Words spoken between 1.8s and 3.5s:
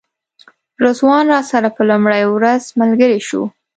لومړۍ ورځ ملګری شو.